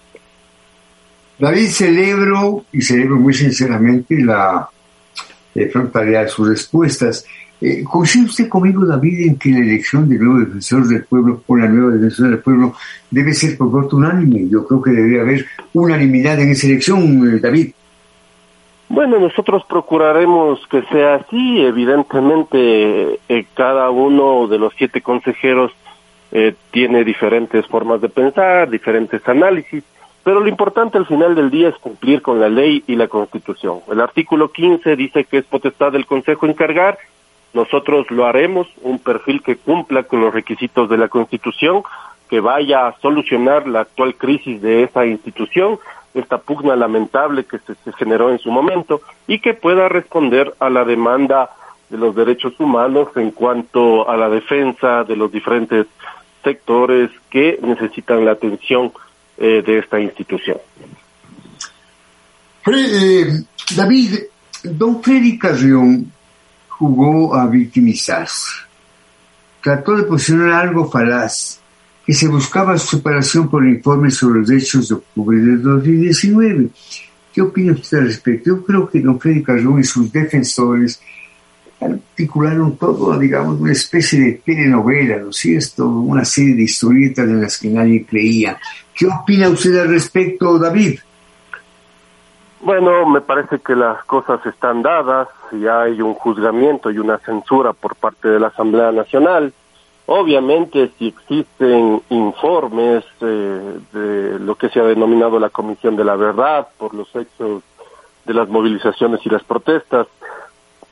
David, 1.37 1.67
celebro 1.67 2.65
y 2.71 2.81
celebro 2.81 3.17
muy 3.17 3.35
sinceramente 3.35 4.19
la 4.23 4.67
eh, 5.53 5.69
frontalidad 5.69 6.23
de 6.23 6.29
sus 6.29 6.49
respuestas. 6.49 7.27
Eh, 7.65 7.81
¿Coincide 7.89 8.25
usted 8.25 8.49
conmigo, 8.49 8.85
David, 8.85 9.29
en 9.29 9.39
que 9.39 9.49
la 9.49 9.59
elección 9.59 10.09
del 10.09 10.19
nuevo 10.19 10.39
defensor 10.41 10.85
del 10.85 11.05
pueblo 11.05 11.43
o 11.47 11.55
la 11.55 11.69
nueva 11.69 11.91
defensora 11.91 12.31
del 12.31 12.39
pueblo 12.39 12.73
debe 13.09 13.33
ser 13.33 13.57
por 13.57 13.69
voto 13.69 13.95
unánime? 13.95 14.49
Yo 14.49 14.67
creo 14.67 14.81
que 14.81 14.91
debería 14.91 15.21
haber 15.21 15.45
unanimidad 15.71 16.41
en 16.41 16.51
esa 16.51 16.67
elección, 16.67 17.25
eh, 17.25 17.39
David. 17.39 17.71
Bueno, 18.89 19.17
nosotros 19.17 19.63
procuraremos 19.63 20.59
que 20.67 20.81
sea 20.91 21.15
así. 21.15 21.61
Evidentemente, 21.61 23.21
eh, 23.29 23.45
cada 23.53 23.89
uno 23.91 24.45
de 24.49 24.59
los 24.59 24.73
siete 24.77 25.01
consejeros 25.01 25.71
tiene 26.71 27.03
diferentes 27.03 27.63
formas 27.67 28.01
de 28.01 28.09
pensar, 28.09 28.67
diferentes 28.67 29.21
análisis, 29.29 29.83
pero 30.23 30.39
lo 30.39 30.47
importante 30.47 30.97
al 30.97 31.05
final 31.05 31.35
del 31.35 31.51
día 31.51 31.69
es 31.69 31.75
cumplir 31.75 32.23
con 32.23 32.39
la 32.39 32.49
ley 32.49 32.83
y 32.87 32.95
la 32.95 33.07
Constitución. 33.07 33.81
El 33.87 34.01
artículo 34.01 34.51
15 34.51 34.95
dice 34.95 35.25
que 35.25 35.37
es 35.37 35.45
potestad 35.45 35.91
del 35.91 36.07
Consejo 36.07 36.47
encargar 36.47 36.97
nosotros 37.53 38.09
lo 38.09 38.25
haremos, 38.25 38.67
un 38.81 38.99
perfil 38.99 39.41
que 39.43 39.57
cumpla 39.57 40.03
con 40.03 40.21
los 40.21 40.33
requisitos 40.33 40.89
de 40.89 40.97
la 40.97 41.07
Constitución, 41.07 41.83
que 42.29 42.39
vaya 42.39 42.87
a 42.87 42.99
solucionar 42.99 43.67
la 43.67 43.81
actual 43.81 44.15
crisis 44.15 44.61
de 44.61 44.83
esa 44.83 45.05
institución, 45.05 45.79
esta 46.15 46.39
pugna 46.39 46.75
lamentable 46.75 47.45
que 47.45 47.59
se, 47.59 47.75
generó 47.93 48.31
en 48.31 48.39
su 48.39 48.51
momento, 48.51 49.01
y 49.27 49.39
que 49.39 49.53
pueda 49.53 49.87
responder 49.87 50.53
a 50.59 50.69
la 50.69 50.83
demanda 50.83 51.51
de 51.89 51.97
los 51.97 52.15
derechos 52.15 52.59
humanos 52.59 53.09
en 53.15 53.31
cuanto 53.31 54.09
a 54.09 54.17
la 54.17 54.29
defensa 54.29 55.03
de 55.03 55.15
los 55.15 55.31
diferentes 55.31 55.85
sectores 56.43 57.11
que 57.29 57.59
necesitan 57.61 58.25
la 58.25 58.31
atención 58.31 58.91
eh, 59.37 59.63
de 59.65 59.77
esta 59.77 59.99
institución. 59.99 60.57
Eh, 62.65 63.43
David, 63.75 64.15
don 64.63 65.03
Freddy 65.03 65.37
Carrión 65.37 66.11
jugó 66.77 67.35
a 67.35 67.47
victimizarse. 67.47 68.47
Trató 69.61 69.95
de 69.95 70.03
posicionar 70.03 70.51
algo 70.51 70.89
falaz, 70.89 71.59
que 72.05 72.13
se 72.13 72.27
buscaba 72.27 72.77
superación 72.77 73.49
por 73.49 73.63
el 73.63 73.75
informe 73.75 74.11
sobre 74.11 74.41
los 74.41 74.51
hechos 74.51 74.89
de 74.89 74.95
octubre 74.95 75.37
de 75.37 75.57
2019. 75.57 76.69
¿Qué 77.33 77.41
opina 77.41 77.71
usted 77.73 77.99
al 77.99 78.05
respecto? 78.05 78.49
Yo 78.49 78.65
creo 78.65 78.89
que 78.89 78.99
don 78.99 79.19
Freddy 79.19 79.41
Carrón 79.41 79.79
y 79.79 79.83
sus 79.83 80.11
defensores 80.11 80.99
articularon 81.79 82.77
todo, 82.77 83.17
digamos, 83.17 83.59
una 83.59 83.71
especie 83.71 84.19
de 84.19 84.31
telenovela, 84.45 85.17
¿no 85.17 85.29
es 85.29 85.37
cierto? 85.37 85.87
Una 85.87 86.25
serie 86.25 86.55
de 86.55 86.63
historietas 86.63 87.27
en 87.27 87.41
las 87.41 87.57
que 87.57 87.69
nadie 87.69 88.05
creía. 88.05 88.57
¿Qué 88.93 89.07
opina 89.07 89.49
usted 89.49 89.77
al 89.77 89.89
respecto, 89.89 90.59
David? 90.59 90.99
Bueno, 92.63 93.05
me 93.05 93.19
parece 93.19 93.59
que 93.59 93.75
las 93.75 94.05
cosas 94.05 94.45
están 94.45 94.83
dadas, 94.83 95.27
ya 95.51 95.81
hay 95.81 96.01
un 96.01 96.13
juzgamiento 96.13 96.91
y 96.91 96.97
una 96.97 97.17
censura 97.17 97.73
por 97.73 97.97
parte 97.97 98.29
de 98.29 98.39
la 98.39 98.47
Asamblea 98.47 98.93
Nacional. 98.93 99.51
Obviamente, 100.05 100.89
si 100.97 101.09
existen 101.09 102.01
informes 102.07 103.03
eh, 103.19 103.79
de 103.91 104.39
lo 104.39 104.55
que 104.55 104.69
se 104.69 104.79
ha 104.79 104.83
denominado 104.83 105.41
la 105.41 105.49
Comisión 105.49 105.97
de 105.97 106.05
la 106.05 106.15
Verdad 106.15 106.69
por 106.77 106.93
los 106.93 107.13
hechos 107.13 107.63
de 108.23 108.33
las 108.33 108.47
movilizaciones 108.47 109.19
y 109.25 109.29
las 109.29 109.43
protestas, 109.43 110.07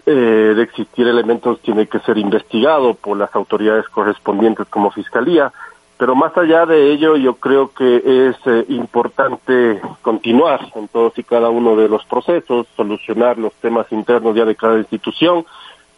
eh, 0.05 0.11
de 0.11 0.63
existir 0.63 1.07
elementos 1.07 1.61
tiene 1.61 1.87
que 1.87 1.99
ser 1.99 2.17
investigado 2.17 2.95
por 2.95 3.15
las 3.15 3.33
autoridades 3.33 3.87
correspondientes 3.87 4.67
como 4.67 4.91
Fiscalía. 4.91 5.53
Pero 6.01 6.15
más 6.15 6.35
allá 6.35 6.65
de 6.65 6.91
ello, 6.91 7.15
yo 7.15 7.35
creo 7.35 7.71
que 7.71 7.97
es 7.97 8.35
eh, 8.47 8.65
importante 8.69 9.79
continuar 10.01 10.71
en 10.73 10.87
todos 10.87 11.15
y 11.15 11.23
cada 11.23 11.49
uno 11.49 11.75
de 11.75 11.87
los 11.87 12.03
procesos, 12.05 12.65
solucionar 12.75 13.37
los 13.37 13.53
temas 13.61 13.85
internos 13.91 14.35
ya 14.35 14.43
de 14.43 14.55
cada 14.55 14.79
institución. 14.79 15.45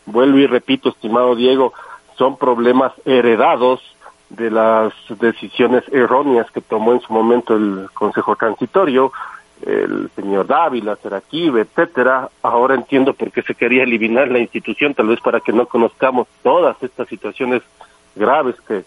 Vuelvo 0.05 0.39
y 0.39 0.45
repito, 0.45 0.89
estimado 0.89 1.37
Diego, 1.37 1.71
son 2.17 2.35
problemas 2.35 2.91
heredados 3.05 3.79
de 4.29 4.51
las 4.51 4.91
decisiones 5.21 5.85
erróneas 5.89 6.51
que 6.51 6.59
tomó 6.59 6.91
en 6.91 6.99
su 6.99 7.13
momento 7.13 7.55
el 7.55 7.87
Consejo 7.93 8.35
Transitorio, 8.35 9.13
el 9.65 10.09
señor 10.17 10.47
Dávila, 10.47 10.97
Seraquive, 10.97 11.61
etcétera. 11.61 12.27
Ahora 12.41 12.75
entiendo 12.75 13.13
por 13.13 13.31
qué 13.31 13.41
se 13.41 13.55
quería 13.55 13.83
eliminar 13.83 14.27
la 14.27 14.39
institución, 14.39 14.95
tal 14.95 15.07
vez 15.07 15.21
para 15.21 15.39
que 15.39 15.53
no 15.53 15.65
conozcamos 15.65 16.27
todas 16.41 16.75
estas 16.83 17.07
situaciones 17.07 17.61
graves 18.15 18.55
que, 18.67 18.83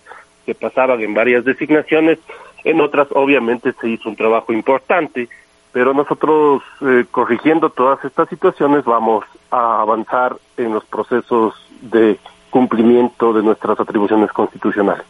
que 0.47 0.55
pasaban 0.55 1.01
en 1.01 1.13
varias 1.13 1.45
designaciones. 1.45 2.19
En 2.65 2.81
otras, 2.81 3.09
obviamente, 3.11 3.75
se 3.81 3.89
hizo 3.89 4.09
un 4.09 4.17
trabajo 4.17 4.53
importante, 4.53 5.29
pero 5.73 5.93
nosotros, 5.93 6.63
eh, 6.81 7.05
corrigiendo 7.11 7.69
todas 7.69 8.03
estas 8.05 8.29
situaciones, 8.29 8.85
vamos 8.85 9.25
a 9.51 9.83
avanzar 9.83 10.37
en 10.57 10.73
los 10.73 10.85
procesos 10.87 11.55
de 11.83 12.19
cumplimiento 12.49 13.33
de 13.33 13.43
nuestras 13.43 13.79
atribuciones 13.79 14.33
constitucionales. 14.33 15.05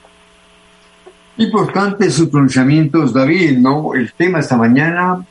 Importante 1.37 2.11
sus 2.11 2.29
pronunciamientos, 2.29 3.13
David, 3.13 3.59
¿no? 3.59 3.95
El 3.95 4.13
tema 4.15 4.41
esta 4.41 4.57
mañana 4.57 5.25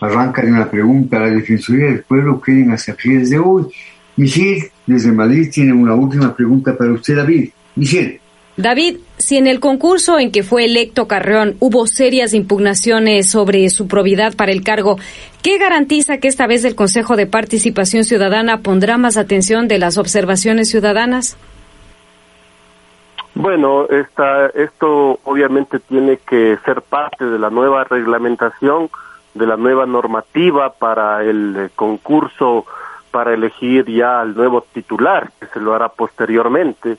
arranca 0.00 0.42
de 0.42 0.52
una 0.52 0.68
pregunta. 0.68 1.20
La 1.20 1.30
Defensoría 1.30 1.86
del 1.86 2.02
Pueblo 2.02 2.40
quieren 2.40 2.76
fines 2.76 3.30
de 3.30 3.38
hoy. 3.38 3.66
Michelle, 4.16 4.70
desde 4.84 5.12
Madrid, 5.12 5.48
tiene 5.52 5.72
una 5.72 5.94
última 5.94 6.34
pregunta 6.34 6.76
para 6.76 6.92
usted, 6.92 7.16
David. 7.16 7.50
Michelle. 7.76 8.20
David, 8.58 8.98
si 9.18 9.36
en 9.36 9.46
el 9.46 9.60
concurso 9.60 10.18
en 10.18 10.32
que 10.32 10.42
fue 10.42 10.64
electo 10.64 11.06
Carreón 11.06 11.54
hubo 11.60 11.86
serias 11.86 12.34
impugnaciones 12.34 13.30
sobre 13.30 13.70
su 13.70 13.86
probidad 13.86 14.34
para 14.34 14.50
el 14.50 14.64
cargo, 14.64 14.96
¿qué 15.44 15.58
garantiza 15.58 16.18
que 16.18 16.26
esta 16.26 16.48
vez 16.48 16.64
el 16.64 16.74
Consejo 16.74 17.14
de 17.14 17.28
Participación 17.28 18.02
Ciudadana 18.02 18.58
pondrá 18.58 18.98
más 18.98 19.16
atención 19.16 19.68
de 19.68 19.78
las 19.78 19.96
observaciones 19.96 20.68
ciudadanas? 20.70 21.38
Bueno, 23.36 23.86
esta, 23.88 24.46
esto 24.46 25.20
obviamente 25.22 25.78
tiene 25.78 26.16
que 26.28 26.58
ser 26.64 26.82
parte 26.82 27.26
de 27.26 27.38
la 27.38 27.50
nueva 27.50 27.84
reglamentación, 27.84 28.90
de 29.34 29.46
la 29.46 29.56
nueva 29.56 29.86
normativa 29.86 30.70
para 30.70 31.22
el 31.22 31.54
eh, 31.56 31.68
concurso 31.76 32.66
para 33.12 33.34
elegir 33.34 33.86
ya 33.86 34.20
al 34.20 34.34
nuevo 34.34 34.62
titular, 34.72 35.30
que 35.38 35.46
se 35.46 35.60
lo 35.60 35.74
hará 35.74 35.90
posteriormente. 35.90 36.98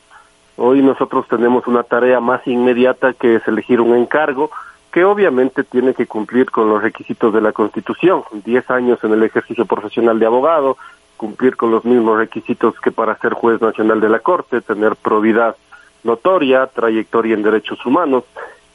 Hoy 0.61 0.81
nosotros 0.81 1.25
tenemos 1.29 1.67
una 1.67 1.83
tarea 1.83 2.19
más 2.19 2.45
inmediata 2.45 3.13
que 3.13 3.35
es 3.35 3.47
elegir 3.47 3.79
un 3.79 3.95
encargo 3.95 4.51
que 4.91 5.05
obviamente 5.05 5.63
tiene 5.63 5.93
que 5.93 6.05
cumplir 6.05 6.51
con 6.51 6.67
los 6.67 6.83
requisitos 6.83 7.33
de 7.33 7.39
la 7.39 7.53
Constitución, 7.53 8.23
diez 8.43 8.69
años 8.69 9.01
en 9.05 9.13
el 9.13 9.23
ejercicio 9.23 9.65
profesional 9.65 10.19
de 10.19 10.25
abogado, 10.25 10.75
cumplir 11.15 11.55
con 11.55 11.71
los 11.71 11.85
mismos 11.85 12.17
requisitos 12.17 12.77
que 12.81 12.91
para 12.91 13.17
ser 13.19 13.33
juez 13.35 13.61
nacional 13.61 14.01
de 14.01 14.09
la 14.09 14.19
Corte, 14.19 14.59
tener 14.59 14.97
probidad 14.97 15.55
notoria, 16.03 16.67
trayectoria 16.67 17.35
en 17.35 17.43
derechos 17.43 17.85
humanos. 17.85 18.25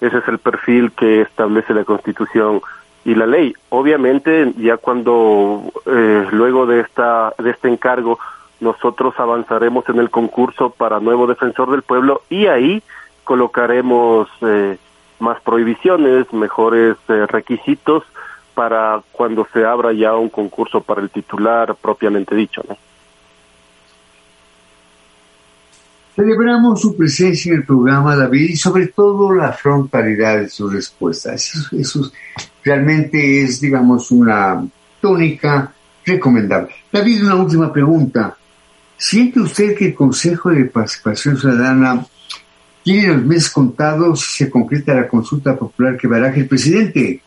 Ese 0.01 0.19
es 0.19 0.29
el 0.29 0.39
perfil 0.39 0.91
que 0.93 1.21
establece 1.21 1.75
la 1.75 1.85
Constitución 1.85 2.63
y 3.05 3.15
la 3.15 3.27
ley. 3.27 3.55
Obviamente, 3.69 4.55
ya 4.57 4.79
cuando 4.79 5.71
eh, 5.85 6.29
luego 6.31 6.65
de 6.65 6.81
esta 6.81 7.35
de 7.39 7.51
este 7.51 7.69
encargo 7.69 8.19
nosotros 8.61 9.15
avanzaremos 9.19 9.89
en 9.89 9.99
el 9.99 10.11
concurso 10.11 10.71
para 10.71 11.01
nuevo 11.01 11.27
defensor 11.27 11.71
del 11.71 11.83
pueblo 11.83 12.23
y 12.31 12.47
ahí 12.47 12.83
colocaremos 13.25 14.29
eh, 14.43 14.79
más 15.19 15.41
prohibiciones, 15.41 16.33
mejores 16.33 16.97
eh, 17.09 17.27
requisitos 17.27 18.05
para 18.55 19.03
cuando 19.13 19.47
se 19.53 19.65
abra 19.65 19.93
ya 19.93 20.15
un 20.15 20.29
concurso 20.29 20.81
para 20.81 21.01
el 21.01 21.11
titular 21.11 21.75
propiamente 21.75 22.35
dicho. 22.35 22.63
Celebramos 26.15 26.81
su 26.81 26.97
presencia 26.97 27.53
en 27.53 27.59
el 27.59 27.65
programa, 27.65 28.15
David, 28.15 28.51
y 28.51 28.57
sobre 28.57 28.87
todo 28.89 29.35
la 29.35 29.53
frontalidad 29.53 30.39
de 30.39 30.49
sus 30.49 30.73
respuestas. 30.73 31.35
Eso, 31.35 31.77
eso 31.77 32.13
realmente 32.63 33.43
es, 33.43 33.61
digamos, 33.61 34.13
una 34.13 34.65
tónica 35.01 35.73
recomendable. 36.07 36.73
David, 36.93 37.25
una 37.25 37.35
última 37.35 37.73
pregunta. 37.73 38.37
¿Siente 38.97 39.41
usted 39.41 39.77
que 39.77 39.87
el 39.87 39.95
Consejo 39.95 40.51
de 40.51 40.65
Participación 40.67 41.37
Ciudadana 41.37 42.05
tiene 42.83 43.15
los 43.15 43.25
meses 43.25 43.51
contados 43.51 44.21
si 44.21 44.45
se 44.45 44.51
concreta 44.51 44.95
la 44.95 45.09
consulta 45.09 45.57
popular 45.57 45.97
que 45.97 46.07
baraje 46.07 46.41
el 46.41 46.49
presidente? 46.49 47.21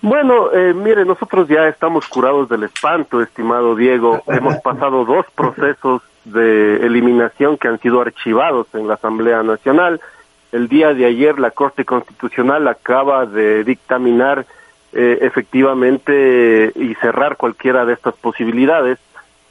Bueno, 0.00 0.52
eh, 0.52 0.74
mire, 0.74 1.04
nosotros 1.04 1.46
ya 1.46 1.68
estamos 1.68 2.08
curados 2.08 2.48
del 2.48 2.64
espanto, 2.64 3.22
estimado 3.22 3.76
Diego. 3.76 4.22
Hemos 4.26 4.56
pasado 4.56 5.04
dos 5.04 5.26
procesos 5.34 6.02
de 6.24 6.84
eliminación 6.84 7.56
que 7.56 7.68
han 7.68 7.78
sido 7.80 8.00
archivados 8.00 8.66
en 8.74 8.88
la 8.88 8.94
Asamblea 8.94 9.42
Nacional. 9.44 10.00
El 10.50 10.68
día 10.68 10.92
de 10.92 11.06
ayer 11.06 11.38
la 11.38 11.52
Corte 11.52 11.84
Constitucional 11.84 12.66
acaba 12.66 13.26
de 13.26 13.62
dictaminar 13.62 14.44
eh, 14.92 15.18
efectivamente 15.22 16.72
y 16.74 16.94
cerrar 16.96 17.36
cualquiera 17.36 17.84
de 17.84 17.94
estas 17.94 18.14
posibilidades 18.14 18.98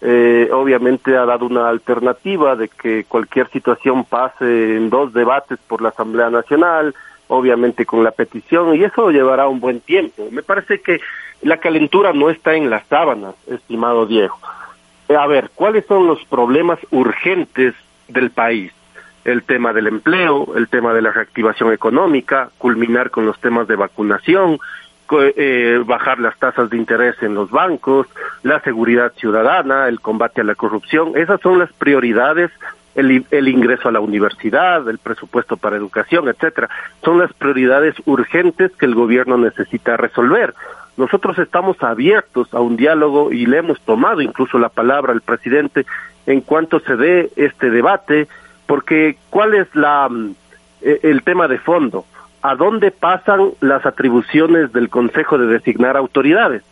eh, 0.01 0.49
obviamente 0.51 1.15
ha 1.15 1.25
dado 1.25 1.45
una 1.45 1.69
alternativa 1.69 2.55
de 2.55 2.69
que 2.69 3.05
cualquier 3.07 3.49
situación 3.49 4.03
pase 4.03 4.75
en 4.75 4.89
dos 4.89 5.13
debates 5.13 5.59
por 5.67 5.81
la 5.81 5.89
Asamblea 5.89 6.29
Nacional, 6.29 6.95
obviamente 7.27 7.85
con 7.85 8.03
la 8.03 8.11
petición, 8.11 8.75
y 8.75 8.83
eso 8.83 9.11
llevará 9.11 9.47
un 9.47 9.59
buen 9.59 9.79
tiempo. 9.79 10.27
Me 10.31 10.41
parece 10.41 10.81
que 10.81 10.99
la 11.43 11.57
calentura 11.57 12.13
no 12.13 12.29
está 12.29 12.55
en 12.55 12.69
las 12.69 12.85
sábanas, 12.87 13.35
estimado 13.47 14.05
Diego. 14.07 14.37
Eh, 15.07 15.15
a 15.15 15.27
ver, 15.27 15.51
¿cuáles 15.53 15.85
son 15.85 16.07
los 16.07 16.23
problemas 16.25 16.79
urgentes 16.89 17.75
del 18.07 18.31
país? 18.31 18.71
El 19.23 19.43
tema 19.43 19.71
del 19.71 19.85
empleo, 19.85 20.55
el 20.55 20.67
tema 20.67 20.93
de 20.93 21.03
la 21.03 21.11
reactivación 21.11 21.71
económica, 21.71 22.49
culminar 22.57 23.11
con 23.11 23.27
los 23.27 23.39
temas 23.39 23.67
de 23.67 23.75
vacunación, 23.75 24.57
eh, 25.19 25.81
bajar 25.85 26.19
las 26.19 26.37
tasas 26.37 26.69
de 26.69 26.77
interés 26.77 27.15
en 27.21 27.33
los 27.33 27.51
bancos, 27.51 28.07
la 28.43 28.59
seguridad 28.61 29.13
ciudadana, 29.13 29.87
el 29.87 29.99
combate 29.99 30.41
a 30.41 30.43
la 30.45 30.55
corrupción. 30.55 31.13
Esas 31.15 31.41
son 31.41 31.59
las 31.59 31.71
prioridades 31.73 32.51
el, 32.95 33.25
el, 33.31 33.47
ingreso 33.47 33.87
a 33.87 33.91
la 33.91 34.01
universidad, 34.01 34.87
el 34.89 34.97
presupuesto 34.97 35.57
para 35.57 35.77
educación, 35.77 36.27
etcétera. 36.27 36.69
Son 37.03 37.19
las 37.19 37.31
prioridades 37.33 37.95
urgentes 38.05 38.71
que 38.77 38.85
el 38.85 38.95
gobierno 38.95 39.37
necesita 39.37 39.95
resolver. 39.97 40.53
Nosotros 40.97 41.39
estamos 41.39 41.81
abiertos 41.81 42.53
a 42.53 42.59
un 42.59 42.75
diálogo 42.75 43.31
y 43.31 43.45
le 43.45 43.57
hemos 43.57 43.79
tomado 43.81 44.21
incluso 44.21 44.59
la 44.59 44.69
palabra 44.69 45.13
al 45.13 45.21
presidente 45.21 45.85
en 46.25 46.41
cuanto 46.41 46.79
se 46.81 46.95
dé 46.95 47.31
este 47.35 47.69
debate, 47.69 48.27
porque 48.67 49.17
¿cuál 49.29 49.55
es 49.55 49.73
la 49.73 50.07
mm, 50.09 50.35
e, 50.81 50.99
el 51.03 51.23
tema 51.23 51.47
de 51.47 51.59
fondo? 51.59 52.05
¿A 52.41 52.55
dónde 52.55 52.91
pasan 52.91 53.51
las 53.61 53.85
atribuciones 53.85 54.71
del 54.73 54.89
Consejo 54.89 55.37
de 55.37 55.47
designar 55.47 55.97
autoridades? 55.97 56.63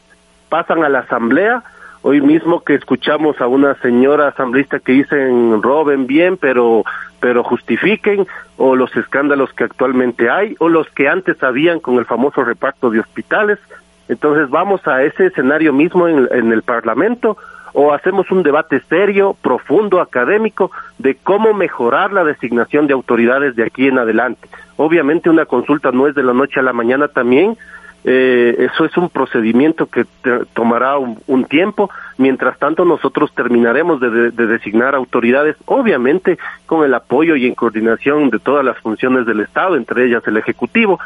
¿Pasan 0.49 0.84
a 0.84 0.89
la 0.89 0.99
Asamblea? 0.99 1.63
Hoy 2.01 2.21
mismo 2.21 2.62
que 2.63 2.75
escuchamos 2.75 3.41
a 3.41 3.47
una 3.47 3.75
señora 3.75 4.29
asambleísta 4.29 4.79
que 4.79 4.93
dicen 4.93 5.62
roben 5.62 6.08
bien, 6.08 6.38
pero 6.38 6.84
pero 7.19 7.43
justifiquen 7.43 8.25
o 8.55 8.77
los 8.77 8.95
escándalos 8.95 9.51
que 9.51 9.65
actualmente 9.65 10.29
hay 10.29 10.55
o 10.60 10.69
los 10.69 10.89
que 10.91 11.10
antes 11.10 11.43
habían 11.43 11.82
con 11.82 11.95
el 11.95 12.05
famoso 12.05 12.45
reparto 12.45 12.89
de 12.89 13.01
hospitales. 13.01 13.60
Entonces 14.08 14.49
vamos 14.49 14.88
a 14.88 15.03
ese 15.03 15.25
escenario 15.25 15.73
mismo 15.73 16.08
en, 16.08 16.29
en 16.32 16.53
el 16.53 16.63
Parlamento 16.63 17.38
o 17.73 17.93
hacemos 17.93 18.29
un 18.32 18.43
debate 18.43 18.82
serio, 18.89 19.36
profundo, 19.41 20.01
académico 20.01 20.71
de 20.97 21.15
cómo 21.15 21.53
mejorar 21.53 22.12
la 22.12 22.23
designación 22.23 22.88
de 22.88 22.93
autoridades 22.93 23.55
de 23.55 23.63
aquí 23.63 23.88
en 23.88 23.99
adelante. 23.99 24.47
Obviamente 24.77 25.29
una 25.29 25.45
consulta 25.45 25.91
no 25.91 26.08
es 26.08 26.15
de 26.15 26.23
la 26.23 26.34
noche 26.34 26.60
a 26.60 26.63
la 26.63 26.73
mañana 26.73 27.08
también, 27.08 27.58
eh, 28.05 28.55
eso 28.71 28.86
es 28.86 28.95
un 28.95 29.10
procedimiento 29.10 29.88
que 29.88 30.05
tomará 30.53 30.97
un, 30.97 31.45
tiempo. 31.45 31.89
Mientras 32.17 32.58
tanto, 32.58 32.86
nosotros 32.86 33.34
terminaremos 33.36 33.99
de, 33.99 34.32
designar 34.32 34.95
autoridades, 34.95 35.58
obviamente 35.65 36.38
con 36.65 36.86
el 36.86 36.93
apoyo 36.93 37.36
y 37.36 37.45
en 37.45 37.55
coordinación 37.55 38.29
de 38.29 38.39
todas 38.39 38.63
las 38.63 38.77
funciones 38.79 39.25
del 39.25 39.41
Estado, 39.41 39.75
entre 39.75 40.05
ellas 40.05 40.23
el 40.27 40.38
Ejecutivo. 40.38 40.99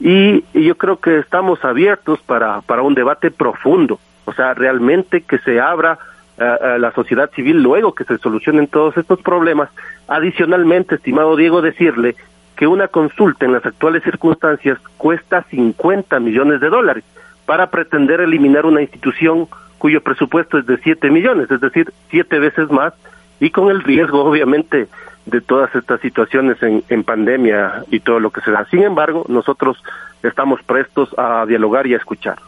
Y, 0.00 0.44
y 0.52 0.64
yo 0.64 0.76
creo 0.76 0.98
que 0.98 1.18
estamos 1.18 1.64
abiertos 1.64 2.20
para, 2.20 2.60
para 2.62 2.82
un 2.82 2.94
debate 2.94 3.30
profundo 3.30 3.98
o 4.24 4.32
sea, 4.32 4.54
realmente 4.54 5.22
que 5.22 5.38
se 5.38 5.60
abra 5.60 5.98
eh, 6.36 6.42
eh, 6.42 6.78
la 6.78 6.92
sociedad 6.92 7.30
civil 7.30 7.62
luego 7.62 7.94
que 7.94 8.04
se 8.04 8.18
solucionen 8.18 8.66
todos 8.66 8.96
estos 8.96 9.20
problemas. 9.22 9.70
Adicionalmente, 10.08 10.96
estimado 10.96 11.36
Diego, 11.36 11.62
decirle 11.62 12.16
que 12.56 12.66
una 12.66 12.88
consulta 12.88 13.44
en 13.44 13.52
las 13.52 13.64
actuales 13.64 14.02
circunstancias 14.02 14.78
cuesta 14.96 15.44
50 15.50 16.18
millones 16.20 16.60
de 16.60 16.68
dólares 16.70 17.04
para 17.46 17.70
pretender 17.70 18.20
eliminar 18.20 18.66
una 18.66 18.80
institución 18.80 19.46
cuyo 19.78 20.00
presupuesto 20.00 20.58
es 20.58 20.66
de 20.66 20.78
7 20.78 21.10
millones, 21.10 21.50
es 21.50 21.60
decir, 21.60 21.92
siete 22.10 22.38
veces 22.38 22.70
más, 22.70 22.94
y 23.38 23.50
con 23.50 23.70
el 23.70 23.82
riesgo, 23.82 24.24
obviamente, 24.24 24.88
de 25.26 25.40
todas 25.40 25.74
estas 25.74 26.00
situaciones 26.00 26.62
en, 26.62 26.82
en 26.88 27.04
pandemia 27.04 27.84
y 27.90 28.00
todo 28.00 28.18
lo 28.18 28.30
que 28.30 28.40
se 28.40 28.50
da. 28.50 28.64
Sin 28.70 28.82
embargo, 28.82 29.24
nosotros 29.28 29.82
estamos 30.22 30.62
prestos 30.62 31.14
a 31.18 31.44
dialogar 31.46 31.86
y 31.86 31.94
a 31.94 31.98
escuchar. 31.98 32.38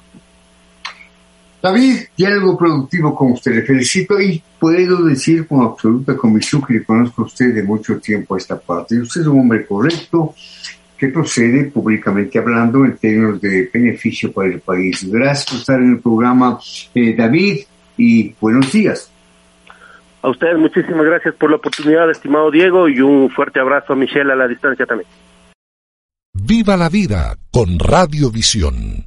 David, 1.66 1.98
diálogo 2.16 2.56
productivo 2.56 3.12
con 3.12 3.32
usted. 3.32 3.52
Le 3.52 3.62
felicito 3.62 4.20
y 4.20 4.40
puedo 4.56 5.04
decir 5.04 5.48
con 5.48 5.64
absoluta 5.64 6.16
convicción 6.16 6.62
que 6.62 6.74
le 6.74 6.84
conozco 6.84 7.22
a 7.22 7.24
usted 7.24 7.52
de 7.52 7.64
mucho 7.64 7.98
tiempo 7.98 8.36
a 8.36 8.38
esta 8.38 8.56
parte. 8.56 9.00
Usted 9.00 9.22
es 9.22 9.26
un 9.26 9.40
hombre 9.40 9.66
correcto 9.66 10.32
que 10.96 11.08
procede 11.08 11.64
públicamente 11.64 12.38
hablando 12.38 12.84
en 12.84 12.96
términos 12.96 13.40
de 13.40 13.68
beneficio 13.74 14.30
para 14.30 14.48
el 14.48 14.60
país. 14.60 15.10
Gracias 15.10 15.46
por 15.46 15.58
estar 15.58 15.80
en 15.80 15.90
el 15.94 15.98
programa, 15.98 16.60
eh, 16.94 17.16
David, 17.16 17.58
y 17.96 18.32
buenos 18.40 18.70
días. 18.70 19.10
A 20.22 20.28
ustedes 20.28 20.56
muchísimas 20.58 21.04
gracias 21.04 21.34
por 21.34 21.50
la 21.50 21.56
oportunidad, 21.56 22.08
estimado 22.08 22.48
Diego, 22.52 22.88
y 22.88 23.00
un 23.00 23.28
fuerte 23.30 23.58
abrazo 23.58 23.94
a 23.94 23.96
Michelle 23.96 24.32
a 24.32 24.36
la 24.36 24.46
distancia 24.46 24.86
también. 24.86 25.10
Viva 26.32 26.76
la 26.76 26.88
vida 26.88 27.36
con 27.50 27.80
Radiovisión. 27.80 29.06